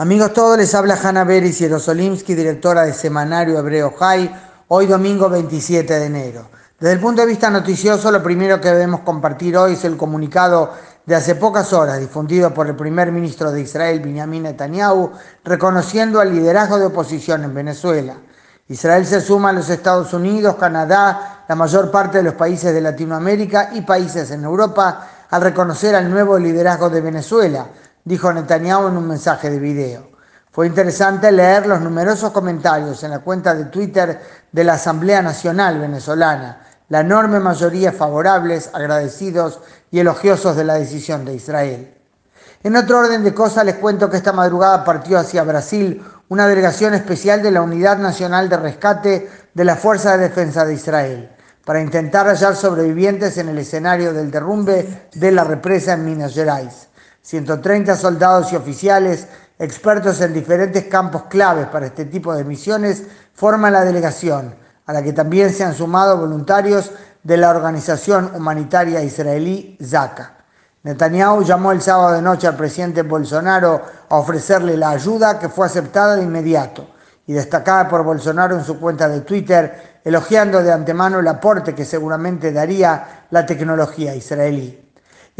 [0.00, 4.30] Amigos todos, les habla Hanna Beris Yerosolimsky, directora de Semanario Hebreo High,
[4.68, 6.48] hoy domingo 27 de enero.
[6.78, 10.72] Desde el punto de vista noticioso, lo primero que debemos compartir hoy es el comunicado
[11.04, 15.12] de hace pocas horas difundido por el primer ministro de Israel, Benjamin Netanyahu,
[15.44, 18.16] reconociendo el liderazgo de oposición en Venezuela.
[18.68, 22.80] Israel se suma a los Estados Unidos, Canadá, la mayor parte de los países de
[22.80, 27.66] Latinoamérica y países en Europa al reconocer al nuevo liderazgo de Venezuela,
[28.04, 30.10] dijo Netanyahu en un mensaje de video.
[30.52, 35.78] Fue interesante leer los numerosos comentarios en la cuenta de Twitter de la Asamblea Nacional
[35.78, 39.60] Venezolana, la enorme mayoría favorables, agradecidos
[39.92, 41.94] y elogiosos de la decisión de Israel.
[42.62, 46.94] En otro orden de cosas les cuento que esta madrugada partió hacia Brasil una delegación
[46.94, 51.30] especial de la Unidad Nacional de Rescate de la Fuerza de Defensa de Israel
[51.64, 56.89] para intentar hallar sobrevivientes en el escenario del derrumbe de la represa en Minas Gerais.
[57.22, 59.26] 130 soldados y oficiales
[59.58, 64.54] expertos en diferentes campos claves para este tipo de misiones forman la delegación,
[64.86, 66.90] a la que también se han sumado voluntarios
[67.22, 70.38] de la organización humanitaria israelí ZACA.
[70.82, 75.66] Netanyahu llamó el sábado de noche al presidente Bolsonaro a ofrecerle la ayuda que fue
[75.66, 76.88] aceptada de inmediato
[77.26, 81.84] y destacada por Bolsonaro en su cuenta de Twitter, elogiando de antemano el aporte que
[81.84, 84.89] seguramente daría la tecnología israelí.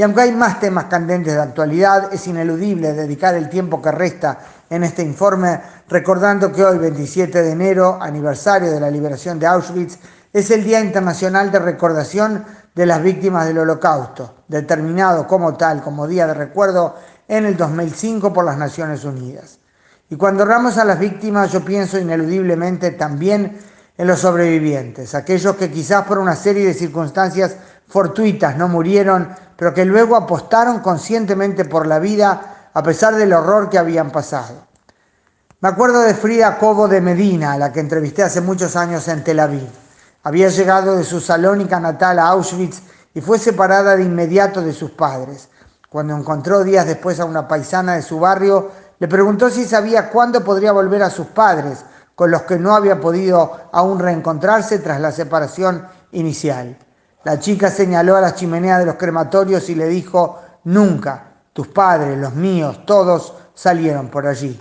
[0.00, 4.38] Y aunque hay más temas candentes de actualidad, es ineludible dedicar el tiempo que resta
[4.70, 9.98] en este informe recordando que hoy, 27 de enero, aniversario de la liberación de Auschwitz,
[10.32, 16.06] es el Día Internacional de Recordación de las Víctimas del Holocausto, determinado como tal, como
[16.06, 16.96] Día de Recuerdo,
[17.28, 19.58] en el 2005 por las Naciones Unidas.
[20.08, 23.58] Y cuando hablamos a las víctimas, yo pienso ineludiblemente también
[23.98, 27.54] en los sobrevivientes, aquellos que quizás por una serie de circunstancias
[27.86, 29.28] fortuitas no murieron,
[29.60, 34.54] pero que luego apostaron conscientemente por la vida a pesar del horror que habían pasado.
[35.60, 39.22] Me acuerdo de Frida Cobo de Medina, a la que entrevisté hace muchos años en
[39.22, 39.68] Tel Aviv.
[40.22, 42.80] Había llegado de su salónica natal a Auschwitz
[43.12, 45.50] y fue separada de inmediato de sus padres.
[45.90, 50.42] Cuando encontró días después a una paisana de su barrio, le preguntó si sabía cuándo
[50.42, 51.84] podría volver a sus padres,
[52.14, 56.78] con los que no había podido aún reencontrarse tras la separación inicial.
[57.24, 62.16] La chica señaló a las chimeneas de los crematorios y le dijo, nunca, tus padres,
[62.16, 64.58] los míos, todos salieron por allí.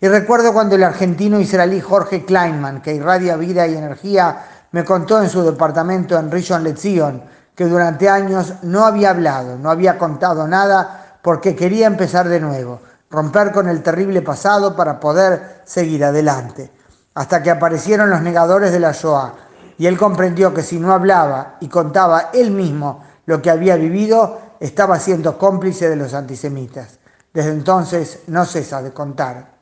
[0.00, 5.22] Y recuerdo cuando el argentino israelí Jorge Kleinman, que irradia vida y energía, me contó
[5.22, 7.22] en su departamento en Rishon LeZion
[7.54, 12.80] que durante años no había hablado, no había contado nada porque quería empezar de nuevo,
[13.10, 16.72] romper con el terrible pasado para poder seguir adelante.
[17.14, 19.34] Hasta que aparecieron los negadores de la Shoah
[19.78, 24.40] y él comprendió que si no hablaba y contaba él mismo lo que había vivido,
[24.60, 26.98] estaba siendo cómplice de los antisemitas.
[27.32, 29.52] Desde entonces no cesa de contar.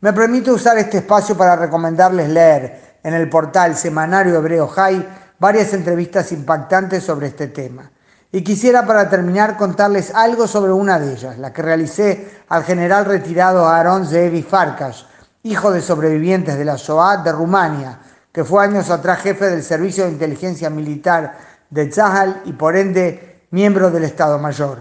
[0.00, 5.72] Me permito usar este espacio para recomendarles leer en el portal Semanario Hebreo High varias
[5.72, 7.90] entrevistas impactantes sobre este tema.
[8.32, 13.04] Y quisiera para terminar contarles algo sobre una de ellas, la que realicé al general
[13.04, 15.06] retirado Aaron Zeevi Farkas,
[15.44, 17.98] hijo de sobrevivientes de la Shoah de Rumania,
[18.34, 21.38] que fue años atrás jefe del Servicio de Inteligencia Militar
[21.70, 24.78] de Tzahal y por ende miembro del Estado Mayor.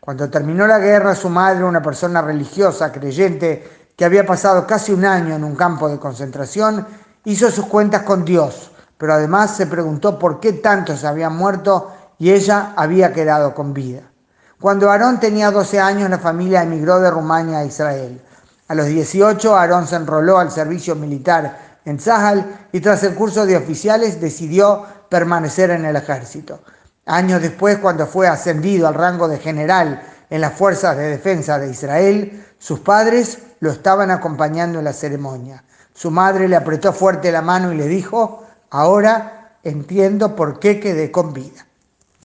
[0.00, 5.04] Cuando terminó la guerra, su madre, una persona religiosa, creyente, que había pasado casi un
[5.04, 6.86] año en un campo de concentración,
[7.24, 12.30] hizo sus cuentas con Dios, pero además se preguntó por qué tantos habían muerto y
[12.30, 14.00] ella había quedado con vida.
[14.58, 18.22] Cuando Aarón tenía 12 años, la familia emigró de Rumania a Israel.
[18.66, 23.46] A los 18, Aarón se enroló al servicio militar en Zahal y tras el curso
[23.46, 26.60] de oficiales decidió permanecer en el ejército.
[27.06, 31.70] Años después, cuando fue ascendido al rango de general en las Fuerzas de Defensa de
[31.70, 35.64] Israel, sus padres lo estaban acompañando en la ceremonia.
[35.92, 41.10] Su madre le apretó fuerte la mano y le dijo, ahora entiendo por qué quedé
[41.10, 41.66] con vida.